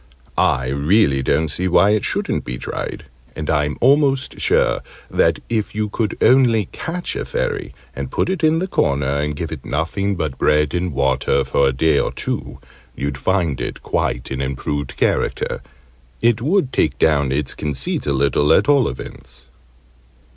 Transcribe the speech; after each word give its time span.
I 0.39 0.65
really 0.69 1.21
don't 1.21 1.49
see 1.49 1.67
why 1.67 1.91
it 1.91 2.03
shouldn't 2.03 2.43
be 2.43 2.57
tried, 2.57 3.03
and 3.35 3.51
I'm 3.51 3.77
almost 3.81 4.39
sure 4.41 4.79
that, 5.11 5.37
if 5.47 5.75
you 5.75 5.89
could 5.89 6.17
only 6.23 6.69
catch 6.71 7.15
a 7.15 7.23
Fairy, 7.23 7.75
and 7.95 8.09
put 8.09 8.27
it 8.27 8.43
in 8.43 8.57
the 8.57 8.65
corner, 8.65 9.05
and 9.19 9.35
give 9.35 9.51
it 9.51 9.63
nothing 9.63 10.15
but 10.15 10.39
bread 10.39 10.73
and 10.73 10.91
water 10.91 11.43
for 11.43 11.67
a 11.67 11.71
day 11.71 11.99
or 11.99 12.11
two, 12.11 12.57
you'd 12.95 13.15
find 13.15 13.61
it 13.61 13.83
quite 13.83 14.31
an 14.31 14.41
improved 14.41 14.97
character 14.97 15.61
it 16.19 16.41
would 16.41 16.73
take 16.73 16.97
down 16.97 17.31
its 17.31 17.53
conceit 17.53 18.07
a 18.07 18.11
little, 18.11 18.51
at 18.53 18.67
all 18.67 18.87
events. 18.87 19.49